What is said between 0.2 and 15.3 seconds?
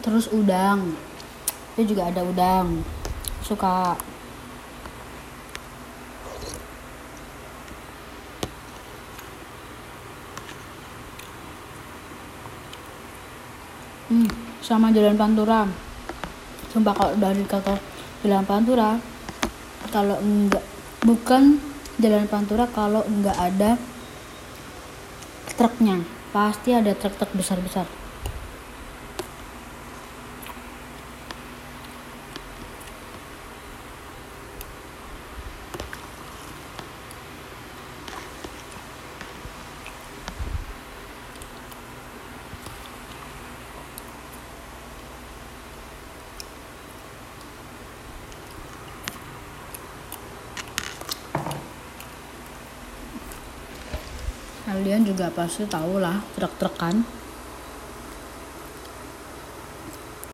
udang. Itu juga ada udang. Suka hmm, sama jalan